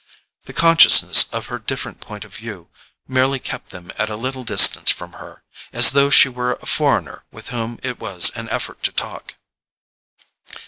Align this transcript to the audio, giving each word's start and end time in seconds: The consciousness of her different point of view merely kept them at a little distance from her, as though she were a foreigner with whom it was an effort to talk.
The 0.45 0.53
consciousness 0.53 1.25
of 1.31 1.45
her 1.45 1.59
different 1.59 1.99
point 2.01 2.25
of 2.25 2.33
view 2.33 2.69
merely 3.07 3.37
kept 3.37 3.69
them 3.69 3.91
at 3.99 4.09
a 4.09 4.15
little 4.15 4.43
distance 4.43 4.89
from 4.89 5.13
her, 5.13 5.43
as 5.71 5.91
though 5.91 6.09
she 6.09 6.27
were 6.27 6.53
a 6.53 6.65
foreigner 6.65 7.23
with 7.31 7.49
whom 7.49 7.79
it 7.83 7.99
was 7.99 8.31
an 8.31 8.49
effort 8.49 8.81
to 8.81 8.91
talk. 8.91 9.35